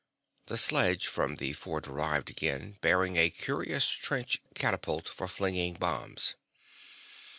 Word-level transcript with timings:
The 0.47 0.57
sledge 0.57 1.05
from 1.05 1.35
the 1.35 1.53
fort 1.53 1.87
arrived 1.87 2.31
again, 2.31 2.79
bearing 2.81 3.17
a 3.17 3.29
curious 3.29 3.87
trench 3.87 4.41
catapult 4.55 5.07
for 5.07 5.27
flinging 5.27 5.75
bombs. 5.75 6.33